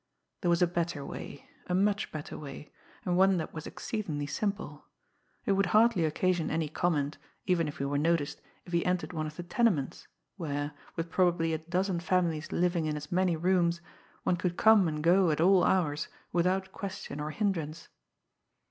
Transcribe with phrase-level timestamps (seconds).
[0.41, 2.71] There was a better way a much better way,
[3.05, 4.85] and one that was exceedingly simple.
[5.45, 9.27] It would hardly occasion any comment, even if he were noticed, if he entered one
[9.27, 13.79] of the tenements, where, with probably a dozen families living in as many rooms,
[14.23, 17.89] one could come and go at all hours without question or hindrance.